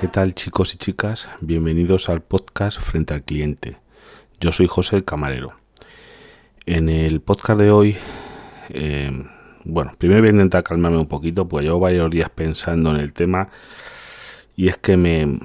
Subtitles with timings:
[0.00, 1.28] ¿qué tal chicos y chicas?
[1.42, 3.76] Bienvenidos al podcast Frente al Cliente.
[4.40, 5.52] Yo soy José el Camarero.
[6.64, 7.98] En el podcast de hoy,
[8.70, 9.12] eh,
[9.64, 13.12] bueno, primero voy a intentar calmarme un poquito, pues llevo varios días pensando en el
[13.12, 13.50] tema
[14.56, 15.38] y es que me,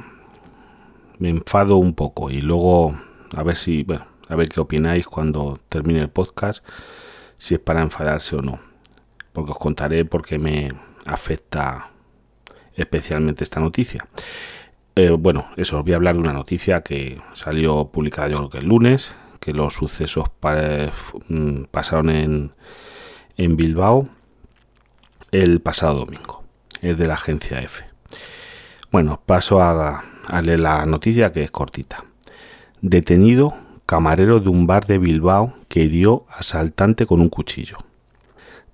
[1.20, 2.98] me enfado un poco y luego
[3.36, 6.66] a ver si, bueno, a ver qué opináis cuando termine el podcast,
[7.38, 8.62] si es para enfadarse o no,
[9.34, 10.72] porque os contaré por qué me
[11.06, 11.90] afecta
[12.76, 14.06] especialmente esta noticia.
[14.96, 18.50] Eh, bueno, eso, os voy a hablar de una noticia que salió publicada yo creo
[18.50, 20.26] que el lunes, que los sucesos
[21.28, 22.52] mm, pasaron en,
[23.38, 24.08] en Bilbao
[25.32, 26.44] el pasado domingo.
[26.82, 27.84] Es de la agencia F.
[28.92, 32.06] Bueno, paso a, a leer la noticia que es cortita.
[32.82, 33.54] Detenido
[33.86, 37.78] camarero de un bar de Bilbao que hirió asaltante con un cuchillo.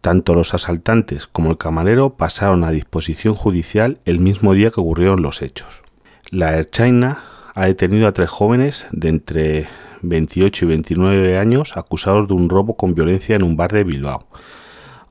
[0.01, 5.21] Tanto los asaltantes como el camarero pasaron a disposición judicial el mismo día que ocurrieron
[5.21, 5.83] los hechos.
[6.31, 9.67] La Air China ha detenido a tres jóvenes de entre
[10.01, 14.25] 28 y 29 años acusados de un robo con violencia en un bar de Bilbao.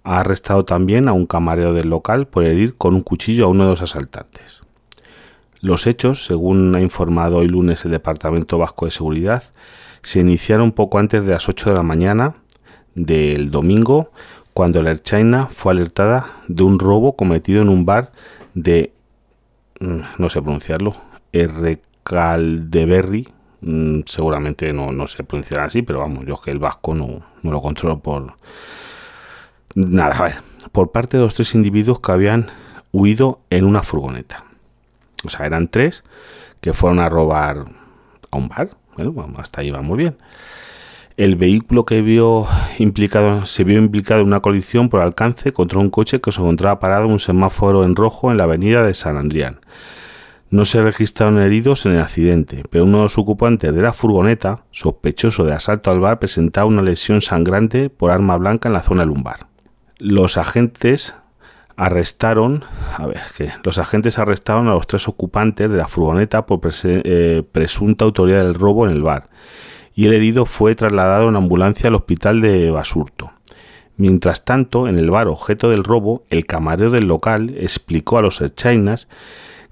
[0.03, 3.65] Ha arrestado también a un camarero del local por herir con un cuchillo a uno
[3.65, 4.61] de los asaltantes.
[5.61, 9.45] Los hechos, según ha informado hoy lunes el Departamento Vasco de Seguridad,
[10.03, 12.35] se iniciaron poco antes de las 8 de la mañana
[12.95, 14.11] del domingo
[14.55, 18.13] cuando la China fue alertada de un robo cometido en un bar
[18.55, 18.93] de,
[19.81, 20.97] mm, no sé pronunciarlo,
[21.33, 21.81] R.
[22.03, 23.29] Caldeberry,
[23.61, 27.51] mm, seguramente no, no se pronunciará así, pero vamos, yo que el vasco no, no
[27.51, 28.35] lo controlo por...
[29.75, 30.37] Nada, ver,
[30.73, 32.49] por parte de los tres individuos que habían
[32.93, 34.45] huido en una furgoneta.
[35.25, 36.03] O sea, eran tres
[36.61, 37.67] que fueron a robar
[38.31, 38.71] a un bar.
[38.97, 40.17] Bueno, hasta ahí va muy bien
[41.21, 42.47] el vehículo que vio
[42.79, 46.81] implicado, se vio implicado en una colisión por alcance contra un coche que se encontraba
[46.81, 49.61] parado en un semáforo en rojo en la avenida de San Andrián.
[50.49, 54.65] No se registraron heridos en el accidente, pero uno de los ocupantes de la furgoneta,
[54.71, 59.05] sospechoso de asalto al bar, presentaba una lesión sangrante por arma blanca en la zona
[59.05, 59.41] lumbar.
[59.99, 61.15] Los agentes
[61.77, 62.65] arrestaron,
[62.97, 67.43] a ver, que los agentes arrestaron a los tres ocupantes de la furgoneta por eh,
[67.53, 69.25] presunta autoridad del robo en el bar
[69.95, 73.33] y el herido fue trasladado en ambulancia al hospital de Basurto.
[73.97, 78.43] Mientras tanto, en el bar objeto del robo, el camarero del local explicó a los
[78.55, 79.09] chinas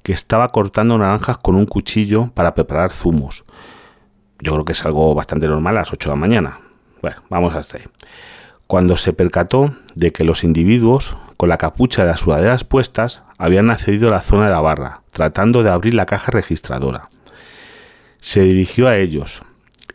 [0.03, 3.45] que estaba cortando naranjas con un cuchillo para preparar zumos.
[4.41, 6.61] Yo creo que es algo bastante normal a las 8 de la mañana.
[7.01, 7.85] Bueno, vamos hasta ahí.
[8.67, 13.71] Cuando se percató de que los individuos, con la capucha de las sudaderas puestas, habían
[13.71, 17.09] accedido a la zona de la barra, tratando de abrir la caja registradora.
[18.21, 19.41] Se dirigió a ellos,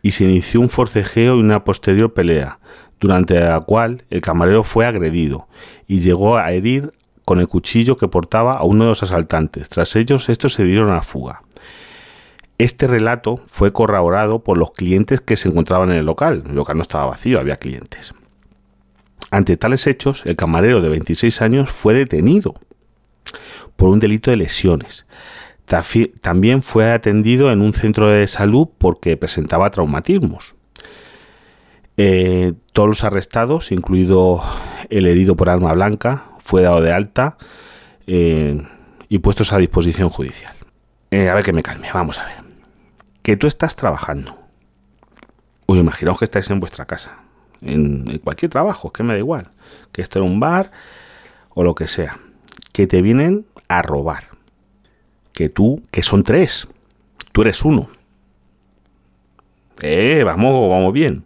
[0.04, 2.60] y se inició un forcejeo y una posterior pelea,
[3.00, 5.48] durante la cual el camarero fue agredido
[5.88, 6.94] y llegó a herir
[7.26, 9.70] con el cuchillo que portaba a uno de los asaltantes.
[9.70, 11.42] Tras ellos, estos se dieron a fuga.
[12.58, 16.44] Este relato fue corroborado por los clientes que se encontraban en el local.
[16.46, 18.14] El local no estaba vacío, había clientes.
[19.32, 22.56] Ante tales hechos, el camarero de 26 años fue detenido
[23.76, 25.06] por un delito de lesiones.
[25.66, 30.56] También fue atendido en un centro de salud porque presentaba traumatismos.
[31.98, 34.44] Eh, todos los arrestados, incluido
[34.90, 37.38] el herido por arma blanca, fue dado de alta
[38.08, 38.62] eh,
[39.10, 40.54] y puestos a disposición judicial.
[41.12, 42.44] Eh, a ver que me calme, vamos a ver.
[43.22, 44.38] Que tú estás trabajando.
[45.66, 47.20] O imaginaos que estáis en vuestra casa.
[47.62, 49.52] En, cualquier trabajo, que me da igual.
[49.92, 50.72] Que esto en un bar
[51.50, 52.20] o lo que sea.
[52.74, 54.33] Que te vienen a robar
[55.34, 56.68] que tú, que son tres,
[57.32, 57.90] tú eres uno.
[59.82, 61.26] Eh, vamos, vamos bien.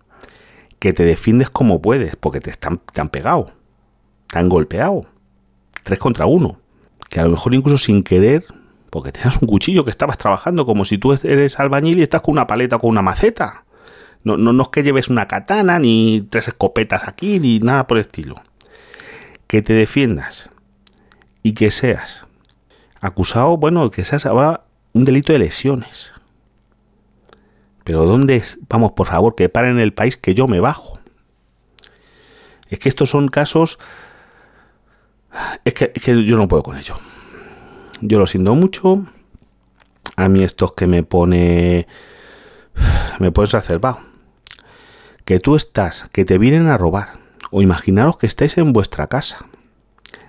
[0.79, 3.51] Que te defiendes como puedes, porque te están, te han pegado,
[4.27, 5.05] te han golpeado.
[5.83, 6.59] Tres contra uno.
[7.09, 8.45] Que a lo mejor incluso sin querer,
[8.89, 12.33] porque tenías un cuchillo que estabas trabajando como si tú eres albañil y estás con
[12.33, 13.65] una paleta o con una maceta.
[14.23, 17.97] No, no, no es que lleves una katana, ni tres escopetas aquí, ni nada por
[17.97, 18.41] el estilo.
[19.47, 20.49] Que te defiendas
[21.43, 22.26] y que seas
[22.99, 26.11] acusado, bueno, que se ahora un delito de lesiones.
[27.83, 28.43] Pero ¿dónde?
[28.67, 30.99] Vamos, por favor, que paren el país que yo me bajo.
[32.69, 33.79] Es que estos son casos...
[35.63, 35.93] Es que,
[36.25, 36.95] yo no puedo con ello.
[38.01, 39.05] Yo lo siento mucho.
[40.15, 41.87] A mí estos que me pone...
[43.19, 43.99] Me puedes reservado.
[45.23, 47.19] Que tú estás, que te vienen a robar.
[47.51, 49.45] O imaginaros que estáis en vuestra casa.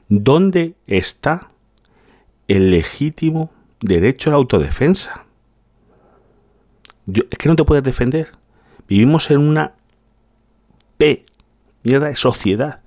[0.08, 1.48] ¿Dónde está
[2.48, 3.50] el legítimo
[3.80, 5.26] derecho a la autodefensa.
[7.06, 8.32] es que no te puedes defender.
[8.88, 9.74] Vivimos en una
[10.96, 11.26] P,
[11.82, 12.80] mierda de sociedad,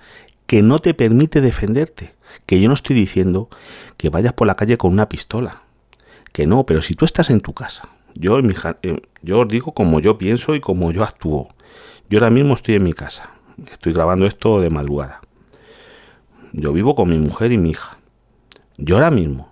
[0.48, 2.16] que no te permite defenderte.
[2.46, 3.50] Que yo no estoy diciendo
[3.98, 5.62] que vayas por la calle con una pistola.
[6.32, 7.84] Que no, pero si tú estás en tu casa,
[8.16, 11.50] yo, en mi, eh, yo os digo como yo pienso y como yo actúo.
[12.10, 13.32] Yo ahora mismo estoy en mi casa,
[13.72, 15.22] estoy grabando esto de madrugada.
[16.52, 17.98] Yo vivo con mi mujer y mi hija.
[18.78, 19.51] Yo ahora mismo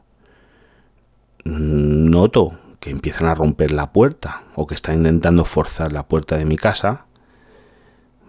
[1.45, 6.45] noto que empiezan a romper la puerta o que están intentando forzar la puerta de
[6.45, 7.05] mi casa.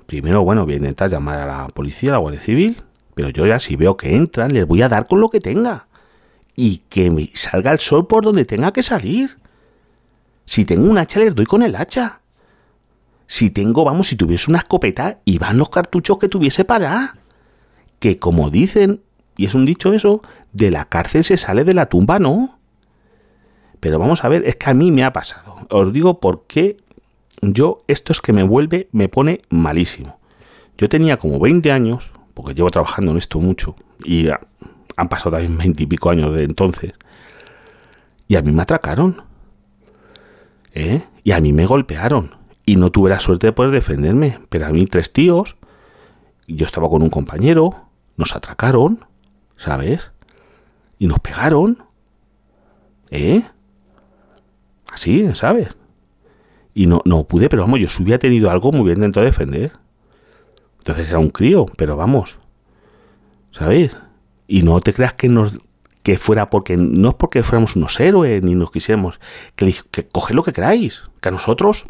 [0.06, 2.82] Primero, bueno, voy a intentar llamar a la policía, a la Guardia Civil,
[3.14, 5.86] pero yo ya si veo que entran, les voy a dar con lo que tenga.
[6.56, 9.38] Y que me salga el sol por donde tenga que salir.
[10.46, 12.20] Si tengo un hacha, les doy con el hacha.
[13.26, 17.16] Si tengo, vamos, si tuviese una escopeta, y van los cartuchos que tuviese para.
[18.00, 19.02] Que como dicen,
[19.36, 20.20] y es un dicho eso,
[20.52, 22.59] de la cárcel se sale de la tumba, ¿no?
[23.80, 25.56] Pero vamos a ver, es que a mí me ha pasado.
[25.70, 26.76] Os digo por qué
[27.42, 30.18] yo, esto es que me vuelve, me pone malísimo.
[30.76, 34.28] Yo tenía como 20 años, porque llevo trabajando en esto mucho, y
[34.96, 36.92] han pasado también 20 y pico años de entonces,
[38.30, 39.22] y a mí me atracaron.
[40.72, 41.02] ¿eh?
[41.24, 42.36] Y a mí me golpearon.
[42.64, 44.38] Y no tuve la suerte de poder defenderme.
[44.48, 45.56] Pero a mí tres tíos,
[46.46, 49.04] yo estaba con un compañero, nos atracaron,
[49.56, 50.12] ¿sabes?
[50.96, 51.82] Y nos pegaron.
[53.10, 53.42] ¿Eh?
[54.92, 55.76] Así, ¿sabes?
[56.74, 59.72] Y no, no pude, pero vamos, yo si hubiera tenido algo muy bien intentado defender.
[60.78, 62.38] Entonces era un crío, pero vamos.
[63.50, 63.96] ¿Sabéis?
[64.46, 65.58] Y no te creas que nos
[66.02, 69.20] que fuera porque no es porque fuéramos unos héroes ni nos quisiéramos
[69.54, 71.84] que, que coge lo que queráis que a nosotros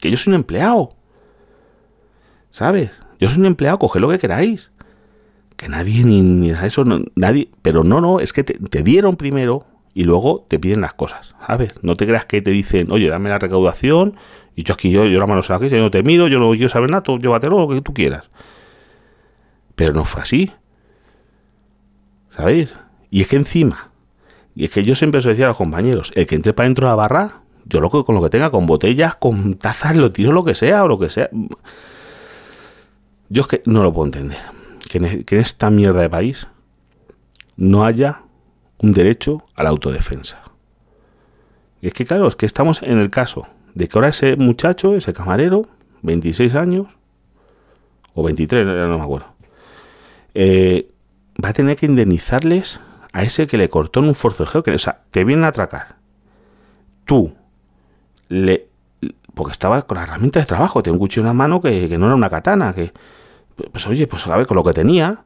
[0.00, 0.96] que yo soy un empleado
[2.50, 4.70] sabes yo soy un empleado coge lo que queráis
[5.56, 10.04] que nadie ni, ni eso nadie pero no no es que te, dieron primero y
[10.04, 13.38] luego te piden las cosas sabes no te creas que te dicen oye dame la
[13.38, 14.16] recaudación
[14.54, 16.68] y yo aquí yo yo la mano aquí yo no te miro yo no quiero
[16.68, 18.24] saber nada tú llévatelo lo que tú quieras
[19.74, 20.52] pero no fue así
[22.36, 22.74] sabéis
[23.14, 23.92] y es que encima,
[24.56, 26.88] y es que yo siempre os decía a los compañeros, el que entre para dentro
[26.88, 30.10] de la barra, yo lo que con lo que tenga, con botellas, con tazas, lo
[30.10, 31.30] tiro lo que sea o lo que sea.
[33.28, 34.40] Yo es que no lo puedo entender.
[34.90, 36.48] Que en, que en esta mierda de país
[37.56, 38.23] no haya
[38.84, 40.42] un derecho a la autodefensa.
[41.80, 45.14] Es que claro, es que estamos en el caso de que ahora ese muchacho, ese
[45.14, 45.66] camarero,
[46.02, 46.88] 26 años,
[48.12, 49.34] o 23, no me acuerdo,
[50.34, 50.90] eh,
[51.42, 52.80] va a tener que indemnizarles
[53.12, 55.96] a ese que le cortó en un forcejeo, que, o sea, te vienen a atracar.
[57.06, 57.32] Tú
[58.28, 58.68] le.
[59.34, 62.06] Porque estaba con la herramienta de trabajo, tenía un cuchillo en la mano que, no
[62.06, 62.92] era una katana, que.
[63.72, 65.24] Pues oye, pues a ver, con lo que tenía.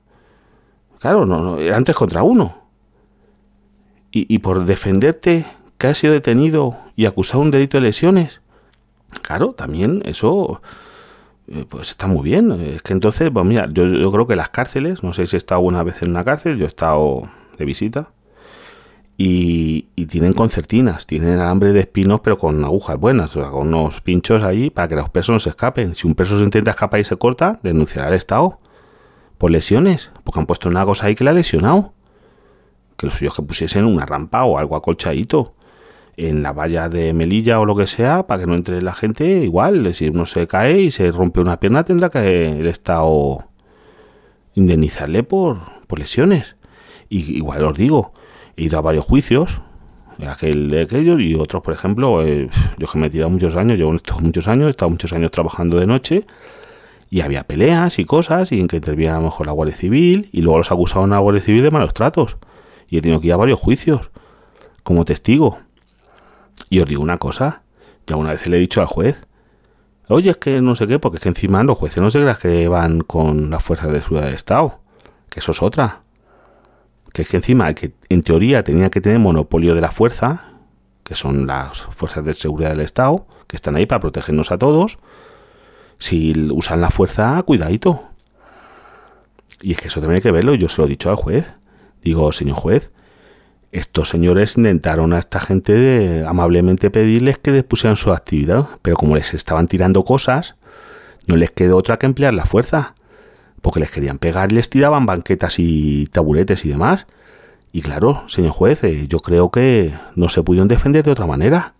[0.98, 2.57] Claro, no, no eran tres contra uno.
[4.10, 5.44] Y, por defenderte
[5.76, 8.40] que has sido detenido y acusado de un delito de lesiones.
[9.22, 10.60] Claro, también eso
[11.46, 12.50] eh, pues está muy bien.
[12.52, 15.38] Es que entonces, pues mira, yo, yo, creo que las cárceles, no sé si he
[15.38, 18.10] estado una vez en una cárcel, yo he estado de visita.
[19.20, 24.00] Y, tienen concertinas, tienen alambre de espinos, pero con agujas buenas, o sea, con unos
[24.00, 25.96] pinchos ahí para que los presos no se escapen.
[25.96, 28.60] Si un preso se intenta escapar y se corta, denunciará al Estado
[29.36, 31.92] por lesiones, porque han puesto una cosa ahí que le ha lesionado.
[32.98, 35.54] Que los suyos que pusiesen una rampa o algo acolchadito
[36.18, 39.24] en la valla de Melilla o lo que sea, para que no entre la gente,
[39.44, 43.46] igual, si uno se cae y se rompe una pierna, tendrá que el Estado
[44.54, 46.56] indemnizarle por, por lesiones.
[47.08, 48.12] Y igual os digo,
[48.56, 49.60] he ido a varios juicios,
[50.26, 53.78] aquel de aquellos y otros, por ejemplo, eh, yo que me he tirado muchos años,
[53.78, 56.26] llevo muchos años, he estado muchos años trabajando de noche
[57.10, 60.28] y había peleas y cosas y en que interviene a lo mejor la Guardia Civil
[60.32, 62.36] y luego los acusaban a la Guardia Civil de malos tratos.
[62.88, 64.10] Y he tenido que ir a varios juicios
[64.82, 65.58] como testigo.
[66.70, 67.62] Y os digo una cosa,
[68.06, 69.16] ya una vez le he dicho al juez,
[70.08, 72.36] oye, es que no sé qué, porque es que encima los jueces no se crean
[72.40, 74.80] que van con las fuerzas de seguridad de Estado,
[75.28, 76.02] que eso es otra
[77.12, 80.52] que es que encima que en teoría tenía que tener monopolio de la fuerza,
[81.02, 84.98] que son las fuerzas de seguridad del Estado, que están ahí para protegernos a todos,
[85.98, 88.04] si usan la fuerza, cuidadito.
[89.60, 91.46] Y es que eso tiene que verlo, yo se lo he dicho al juez.
[92.08, 92.90] Digo, señor juez,
[93.70, 99.34] estos señores intentaron a esta gente amablemente pedirles que pusieran su actividad, pero como les
[99.34, 100.56] estaban tirando cosas,
[101.26, 102.94] no les quedó otra que emplear la fuerza
[103.60, 107.06] porque les querían pegar y les tiraban banquetas y taburetes y demás.
[107.72, 111.74] Y claro, señor juez, eh, yo creo que no se pudieron defender de otra manera.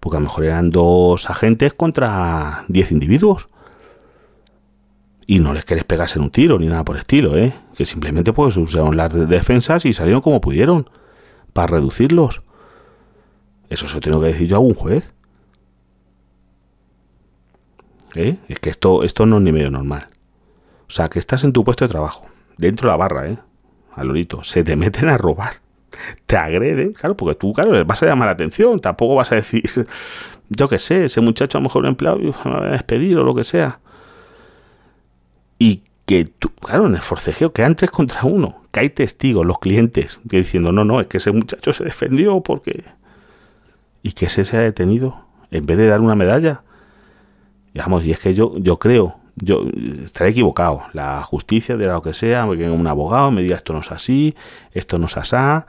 [0.00, 3.46] Porque a lo mejor eran dos agentes contra diez individuos.
[5.30, 7.52] Y no les querés pegarse en un tiro ni nada por estilo, ¿eh?
[7.76, 10.88] Que simplemente pues usaron las defensas y salieron como pudieron.
[11.52, 12.40] Para reducirlos.
[13.68, 15.12] Eso se lo tengo que decir yo a un juez.
[18.14, 18.38] ¿Eh?
[18.48, 20.06] Es que esto, esto no es ni medio normal.
[20.88, 22.24] O sea, que estás en tu puesto de trabajo,
[22.56, 23.36] dentro de la barra, ¿eh?
[23.96, 25.60] Al lorito, se te meten a robar.
[26.24, 29.62] te agrede, claro, porque tú, claro, vas a llamar la atención, tampoco vas a decir,
[30.48, 33.34] yo qué sé, ese muchacho a lo mejor empleado me va a despedir o lo
[33.34, 33.80] que sea.
[35.58, 39.58] Y que tú, claro, en el forcejeo quedan tres contra uno, que hay testigos, los
[39.58, 42.84] clientes, diciendo, no, no, es que ese muchacho se defendió porque...
[44.02, 46.62] Y que ese se ha detenido, en vez de dar una medalla.
[47.74, 49.64] Digamos, y es que yo, yo creo, yo
[50.02, 53.80] estaré equivocado, la justicia de lo que sea, que un abogado, me diga esto no
[53.80, 54.34] es así,
[54.72, 55.66] esto no es asá.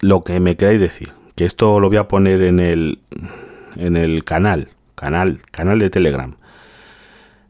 [0.00, 3.00] Lo que me queráis decir, que esto lo voy a poner en el,
[3.74, 6.36] en el canal, canal, canal de Telegram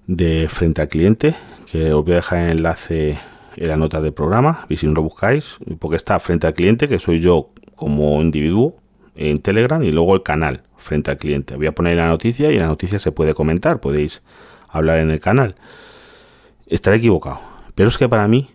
[0.07, 1.35] de frente al cliente,
[1.71, 3.19] que os voy a dejar el enlace
[3.57, 6.89] en la nota del programa, y si no lo buscáis, porque está frente al cliente,
[6.89, 8.77] que soy yo como individuo
[9.15, 11.57] en Telegram, y luego el canal frente al cliente.
[11.57, 14.23] Voy a poner la noticia y la noticia se puede comentar, podéis
[14.69, 15.57] hablar en el canal.
[16.67, 17.41] Estaré equivocado,
[17.75, 18.51] pero es que para mí,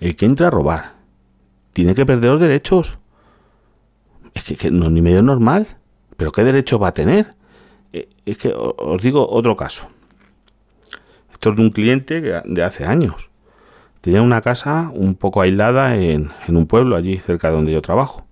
[0.00, 0.94] el que entra a robar
[1.72, 2.98] tiene que perder los derechos.
[4.34, 5.66] Es que, no ni medio normal.
[6.16, 7.34] ¿Pero qué derecho va a tener?
[7.92, 9.88] Eh, es que os digo otro caso
[11.52, 13.28] de un cliente de hace años.
[14.00, 18.26] Tenía una casa un poco aislada en, un pueblo allí cerca de donde yo trabajo.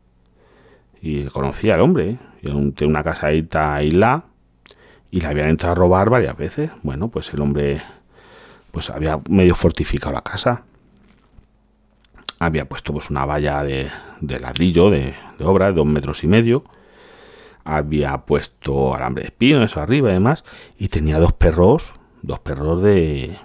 [1.00, 2.19] Y conocía al hombre.
[2.42, 2.85] ¿eh?
[2.85, 4.26] Una casa aislada
[5.12, 6.71] y la habían entrado a robar varias veces.
[6.83, 7.81] Bueno, pues el hombre
[8.71, 10.64] pues había medio fortificado la casa.
[12.38, 13.90] Había puesto pues una valla de,
[14.21, 16.64] ladrillo de, obra de dos metros y medio.
[17.64, 20.45] Había puesto alambre de espino, eso arriba y demás.
[20.78, 21.92] Y tenía dos perros
[22.23, 23.37] dos perros de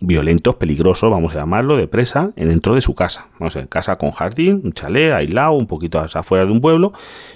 [0.00, 3.28] violentos, peligrosos, vamos a llamarlo, de presa, en dentro de su casa.
[3.38, 6.92] Vamos a casa con jardín, un chalet aislado, un poquito afuera de un pueblo,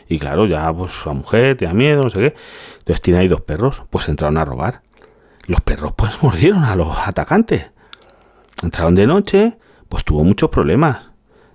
[0.08, 2.34] y claro, ya pues la mujer tenía miedo, no sé qué.
[2.78, 4.82] Entonces tiene ahí dos perros, pues entraron a robar.
[5.46, 7.70] Los perros pues mordieron a los atacantes.
[8.62, 11.10] Entraron de noche, pues tuvo muchos problemas.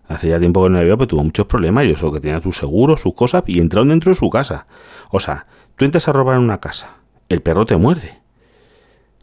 [0.08, 1.86] Hace ya tiempo que no había, pues tuvo muchos problemas.
[1.88, 4.68] Yo sé que tenía su seguro, sus cosas, y entraron dentro de su casa.
[5.10, 6.98] O sea, tú entras a robar en una casa,
[7.30, 8.20] el perro te muerde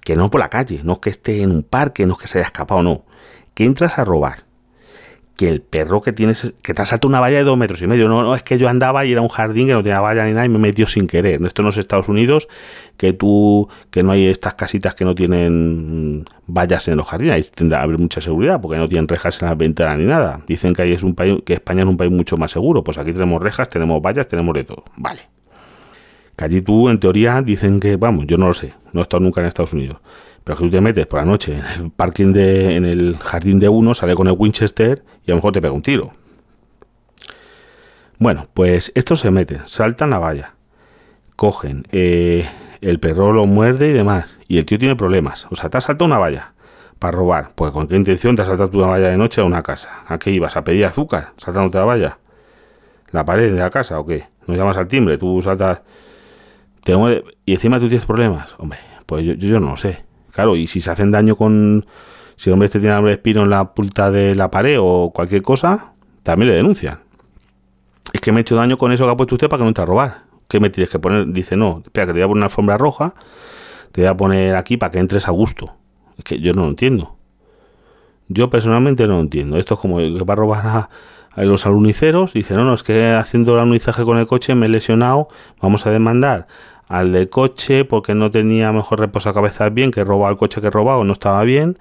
[0.07, 2.29] que no por la calle, no es que esté en un parque, no es que
[2.29, 3.03] se haya escapado, no,
[3.55, 4.45] que entras a robar,
[5.35, 7.89] que el perro que tienes, que te ha saltado una valla de dos metros y
[7.89, 10.25] medio, no, no es que yo andaba y era un jardín que no tenía valla
[10.25, 12.47] ni nada y me metió sin querer, esto no es Estados Unidos,
[12.97, 17.43] que tú, que no hay estas casitas que no tienen vallas en los jardines, ahí
[17.53, 20.73] tendrá que haber mucha seguridad porque no tienen rejas en las ventanas ni nada, dicen
[20.73, 23.13] que ahí es un país, que España es un país mucho más seguro, pues aquí
[23.13, 25.23] tenemos rejas, tenemos vallas, tenemos de todo, vale.
[26.37, 29.23] Que allí tú, en teoría, dicen que, vamos, yo no lo sé, no he estado
[29.23, 29.99] nunca en Estados Unidos,
[30.45, 33.59] pero que tú te metes por la noche en el parking de, en el jardín
[33.59, 36.13] de uno, sale con el Winchester y a lo mejor te pega un tiro.
[38.19, 40.55] Bueno, pues estos se meten, saltan la valla,
[41.37, 42.47] cogen, eh,
[42.81, 45.47] el perro lo muerde y demás, y el tío tiene problemas.
[45.51, 46.53] O sea, te has saltado una valla
[46.99, 47.53] para robar.
[47.55, 50.03] Pues con qué intención te has saltado una valla de noche a una casa.
[50.07, 50.57] ¿A qué ibas?
[50.57, 51.33] ¿A pedir azúcar?
[51.37, 52.19] ¿Saltándote la valla?
[53.11, 54.27] ¿La pared de la casa o qué?
[54.47, 55.83] No llamas al timbre, tú saltas
[57.45, 58.55] y encima tú tienes problemas.
[58.59, 60.05] Hombre, pues yo, no lo sé.
[60.33, 61.87] Claro, y si se hacen daño con...
[62.37, 65.11] Si el hombre este tiene hambre de espino en la punta de la pared o
[65.11, 67.01] cualquier cosa, también le denuncian.
[68.13, 69.69] Es que me he hecho daño con eso que ha puesto usted para que no
[69.69, 70.23] entre a robar.
[70.47, 71.27] ¿Qué me tienes que poner?
[71.33, 73.15] Dice, no, espera, que te voy a poner una alfombra roja,
[73.93, 75.73] te voy a poner aquí para que entres a gusto.
[76.19, 77.17] Es que yo no lo entiendo.
[78.29, 79.57] Yo personalmente no lo entiendo.
[79.57, 80.91] Esto es como que va a robar a,
[81.33, 82.35] a los aluniceros.
[82.35, 85.29] Dice, no, no, es que haciendo el alunizaje con el coche me he lesionado,
[85.61, 86.49] vamos a demandar
[86.89, 91.05] al del coche porque no tenía mejor reposacabezas bien, que robó al coche que robado,
[91.05, 91.79] no estaba bien.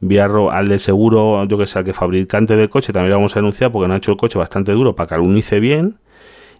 [0.00, 3.34] Vi al de seguro, yo que sé, al que fabricante del coche también lo vamos
[3.36, 5.98] a denunciar porque no ha hecho el coche bastante duro para que alunice bien.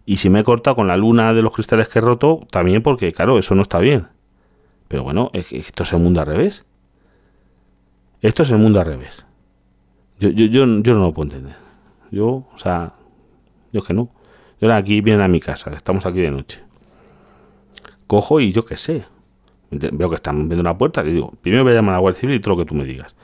[0.07, 2.83] Y si me he cortado con la luna de los cristales que he roto, también
[2.83, 4.09] porque, claro, eso no está bien.
[4.89, 6.65] Pero bueno, esto es el mundo al revés.
[8.21, 9.25] Esto es el mundo al revés.
[10.21, 11.57] Yo, yo, yo, no lo puedo entender.
[12.11, 12.95] Yo, o sea,
[13.73, 14.11] yo que no.
[14.61, 16.65] Yo ahora aquí vienen a mi casa, estamos aquí de noche
[18.07, 19.05] cojo y yo qué sé.
[19.71, 22.21] Veo que están rompiendo una puerta, y digo, primero voy a llamar a la Guardia
[22.21, 23.15] Civil y todo lo que tú me digas.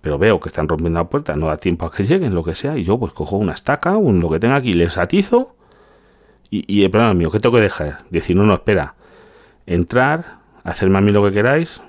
[0.00, 2.54] Pero veo que están rompiendo la puerta, no da tiempo a que lleguen, lo que
[2.54, 5.54] sea, y yo pues cojo una estaca, un, lo que tenga aquí, les atizo.
[6.50, 7.98] Y, y el problema mío, ¿qué tengo que dejar?
[8.10, 8.96] Decir, no, no, espera.
[9.66, 11.80] Entrar, hacerme a mí lo que queráis,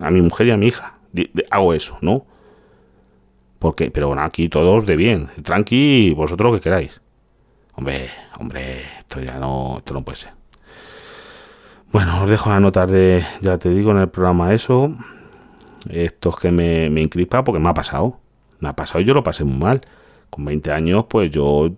[0.00, 0.94] a mi mujer y a mi hija.
[1.50, 2.26] hago eso, ¿no?
[3.58, 7.00] Porque, pero bueno, aquí todos de bien, tranqui, vosotros lo que queráis.
[7.74, 8.08] Hombre,
[8.38, 10.39] hombre, esto ya no, esto no puede ser.
[11.92, 14.94] Bueno, os dejo anotar de, ya te digo, en el programa eso.
[15.88, 18.18] Esto es que me, me incrispa porque me ha pasado.
[18.60, 19.80] Me ha pasado yo lo pasé muy mal.
[20.30, 21.72] Con 20 años, pues yo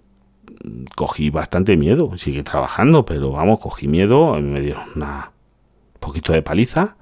[0.95, 2.19] cogí bastante miedo.
[2.19, 4.38] Sigue trabajando, pero vamos, cogí miedo.
[4.38, 5.33] Me dio una
[5.99, 6.97] poquito de paliza.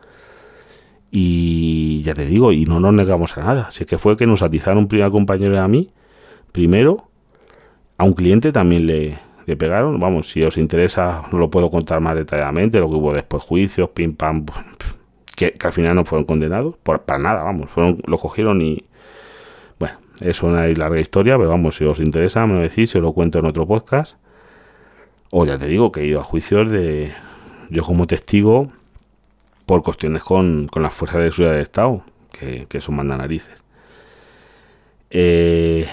[1.10, 3.70] Y ya te digo, y no nos negamos a nada.
[3.72, 5.90] Si es que fue que nos atizaron un primer compañero a mí,
[6.52, 7.08] primero,
[7.98, 9.18] a un cliente también le,
[9.56, 9.98] pegaron.
[10.00, 13.90] Vamos, si os interesa, no lo puedo contar más detalladamente, lo que hubo después, juicios,
[13.90, 14.44] pim pam,
[15.36, 18.84] que, al final no fueron condenados, por, para nada, vamos, fueron, lo cogieron y...
[19.78, 23.12] Bueno, es una larga historia, pero vamos, si os interesa, me lo decís, se lo
[23.12, 24.16] cuento en otro podcast.
[25.30, 27.12] O ya te digo que he ido a juicios de...
[27.70, 28.72] Yo como testigo
[29.64, 32.02] por cuestiones con, con las fuerzas de seguridad del Estado,
[32.32, 33.62] que, que son narices
[35.10, 35.86] Eh,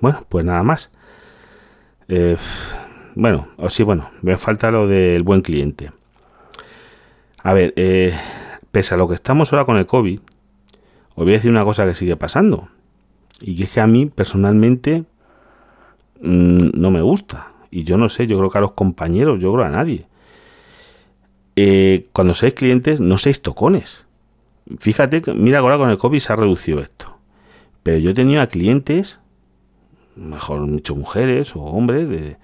[0.00, 0.90] bueno, pues nada más.
[2.08, 2.36] Eh,
[3.14, 5.92] bueno, o sí, bueno, me falta lo del buen cliente.
[7.42, 8.14] A ver, eh,
[8.70, 10.20] pese a lo que estamos ahora con el COVID,
[11.16, 12.68] os voy a decir una cosa que sigue pasando.
[13.40, 15.04] Y que es que a mí personalmente
[16.20, 17.52] mmm, no me gusta.
[17.70, 20.06] Y yo no sé, yo creo que a los compañeros, yo creo a nadie
[21.56, 24.04] eh, cuando seáis clientes, no seáis tocones.
[24.78, 27.16] Fíjate, mira, ahora con el COVID se ha reducido esto.
[27.82, 29.18] Pero yo tenido clientes,
[30.16, 32.36] mejor mucho mujeres o hombres, de,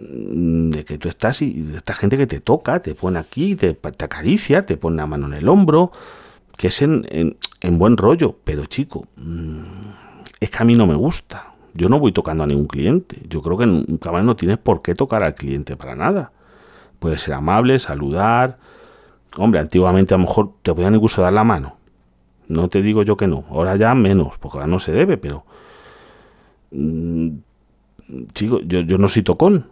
[0.00, 4.64] de que tú estás y esta gente que te toca, te pone aquí, te, acaricia,
[4.64, 5.90] te pone la mano en el hombro,
[6.56, 8.36] que es en, en, en, buen rollo.
[8.44, 9.60] Pero chico, mm,
[10.38, 11.52] es que a mí no me gusta.
[11.74, 13.20] Yo no voy tocando a ningún cliente.
[13.28, 16.32] Yo creo que un caballo no tienes por qué tocar al cliente para nada.
[17.00, 18.58] Puede ser amable, saludar.
[19.36, 21.76] Hombre, antiguamente a lo mejor te podían incluso dar la mano.
[22.46, 23.44] No te digo yo que no.
[23.50, 25.44] Ahora ya menos, porque ahora no se debe, pero...
[26.70, 27.30] Mmm,
[28.32, 29.66] chico, yo, yo no soy tocón.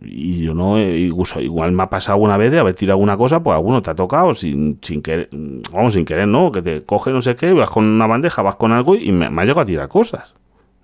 [0.00, 3.42] Y yo no, incluso, igual me ha pasado una vez de haber tirado una cosa,
[3.42, 5.28] pues alguno te ha tocado sin, sin querer,
[5.70, 6.50] vamos, sin querer, ¿no?
[6.50, 9.26] Que te coge no sé qué, vas con una bandeja, vas con algo y me,
[9.26, 10.34] ha llegado a tirar cosas.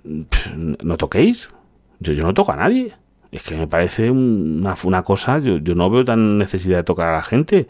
[0.04, 1.48] No toquéis.
[2.00, 2.94] Yo, yo no toco a nadie.
[3.32, 7.08] Es que me parece una, una cosa, yo, yo, no veo tan necesidad de tocar
[7.08, 7.66] a la gente.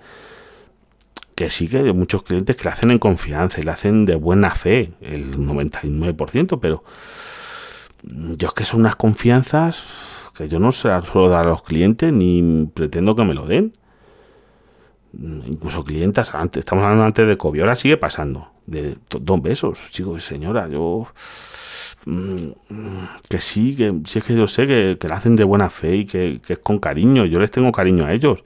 [1.34, 4.16] Que sí que hay muchos clientes que la hacen en confianza y la hacen de
[4.16, 6.82] buena fe, el 99%, pero
[8.02, 9.84] yo es que son unas confianzas
[10.38, 13.72] que yo no se dar a los clientes ni pretendo que me lo den.
[15.12, 18.48] Incluso clientes, antes, estamos hablando antes de COVID, ahora sigue pasando.
[18.64, 21.08] De dos besos, chicos, señora, yo
[23.28, 25.96] que sí, que sí es que yo sé que, que la hacen de buena fe
[25.96, 28.44] y que, es con cariño, yo les tengo cariño a ellos.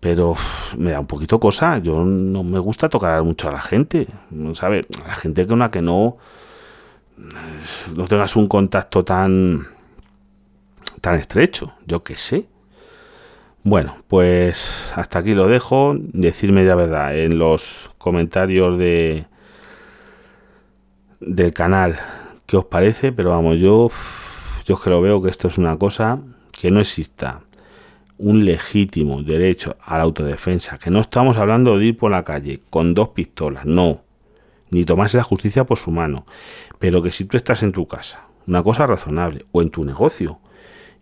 [0.00, 0.34] Pero
[0.78, 4.06] me da un poquito cosa, yo no me gusta tocar mucho a la gente,
[4.54, 4.86] ¿sabe?
[5.04, 6.16] A la gente que una que no
[7.94, 9.66] no tengas un contacto tan
[11.00, 12.46] tan estrecho, yo que sé.
[13.62, 15.94] Bueno, pues hasta aquí lo dejo.
[15.98, 19.26] Decirme ya verdad en los comentarios de
[21.20, 21.98] del canal
[22.46, 23.90] qué os parece, pero vamos, yo,
[24.64, 26.18] yo es que lo veo que esto es una cosa
[26.50, 27.42] que no exista
[28.18, 32.60] un legítimo derecho a la autodefensa, que no estamos hablando de ir por la calle
[32.68, 34.02] con dos pistolas, no,
[34.70, 36.26] ni tomarse la justicia por su mano,
[36.78, 40.40] pero que si tú estás en tu casa, una cosa razonable, o en tu negocio,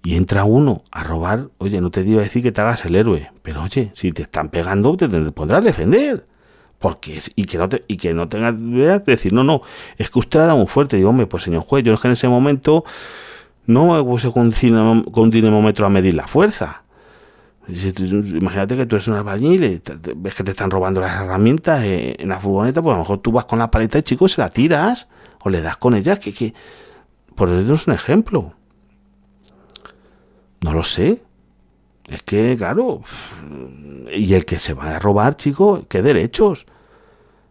[0.03, 3.31] y entra uno a robar, oye, no te digo decir que te hagas el héroe,
[3.43, 6.27] pero oye, si te están pegando, te, a defender.
[6.79, 9.63] Porque y que no te, y que no tenga que decir no no
[9.97, 12.07] es que usted ha dado muy fuerte digo hombre pues señor juez yo es que
[12.07, 12.85] en ese momento
[13.67, 16.85] no puse con un, dinamómetro a medir la fuerza
[17.67, 21.83] imagínate que tú eres un albañil y te, ves que te están robando las herramientas
[21.83, 24.29] eh, en la furgoneta pues a lo mejor tú vas con la paleta y chico
[24.29, 25.09] se la tiras
[25.43, 26.55] o le das con ella que que
[27.35, 28.55] por eso es un ejemplo
[30.61, 31.23] no lo sé
[32.09, 33.03] es que, claro,
[34.13, 36.65] y el que se va a robar, chico, ¿qué derechos?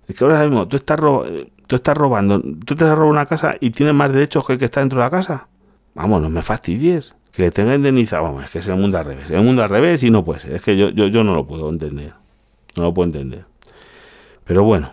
[0.08, 3.56] Es que ahora mismo tú estás, tú estás robando, tú te has robado una casa
[3.60, 5.48] y tienes más derechos que el que está dentro de la casa.
[5.94, 7.14] Vamos, no me fastidies.
[7.32, 9.30] Que le tenga indemnizado, vamos, es que es el mundo al revés.
[9.30, 10.54] El mundo al revés y no puede ser.
[10.54, 12.14] Es que yo, yo, yo no lo puedo entender.
[12.76, 13.46] No lo puedo entender.
[14.44, 14.92] Pero bueno,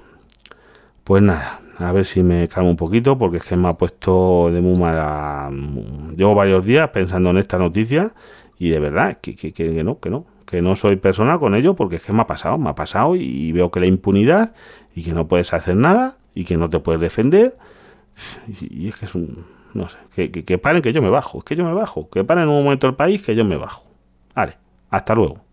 [1.05, 4.51] pues nada, a ver si me calmo un poquito porque es que me ha puesto
[4.51, 5.51] de muy mala.
[6.17, 8.13] Llevo varios días pensando en esta noticia
[8.59, 11.75] y de verdad que, que, que, no, que no, que no soy persona con ello
[11.75, 14.55] porque es que me ha pasado, me ha pasado y veo que la impunidad
[14.95, 17.57] y que no puedes hacer nada y que no te puedes defender
[18.47, 21.11] y, y es que es un, no sé, que, que, que paren que yo me
[21.11, 23.45] bajo, es que yo me bajo, que paren en un momento el país que yo
[23.45, 23.85] me bajo.
[24.35, 24.57] Vale,
[24.91, 25.44] hasta luego.